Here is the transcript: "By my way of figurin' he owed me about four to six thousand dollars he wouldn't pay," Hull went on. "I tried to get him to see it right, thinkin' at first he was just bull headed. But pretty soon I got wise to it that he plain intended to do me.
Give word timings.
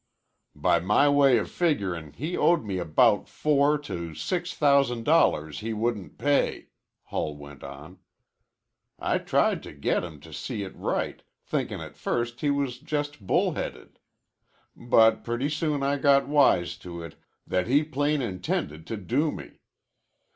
"By 0.55 0.79
my 0.79 1.07
way 1.09 1.37
of 1.37 1.47
figurin' 1.51 2.13
he 2.13 2.35
owed 2.35 2.63
me 2.65 2.79
about 2.79 3.29
four 3.29 3.77
to 3.85 4.15
six 4.15 4.51
thousand 4.51 5.03
dollars 5.05 5.59
he 5.59 5.73
wouldn't 5.73 6.17
pay," 6.17 6.69
Hull 7.03 7.37
went 7.37 7.63
on. 7.63 7.99
"I 8.97 9.19
tried 9.19 9.61
to 9.61 9.71
get 9.73 10.03
him 10.03 10.19
to 10.21 10.33
see 10.33 10.63
it 10.63 10.75
right, 10.75 11.21
thinkin' 11.43 11.81
at 11.81 11.95
first 11.97 12.41
he 12.41 12.49
was 12.49 12.79
just 12.79 13.27
bull 13.27 13.51
headed. 13.51 13.99
But 14.75 15.23
pretty 15.23 15.49
soon 15.49 15.83
I 15.83 15.97
got 15.97 16.27
wise 16.27 16.77
to 16.77 17.03
it 17.03 17.13
that 17.45 17.67
he 17.67 17.83
plain 17.83 18.23
intended 18.23 18.87
to 18.87 18.97
do 18.97 19.31
me. 19.31 19.59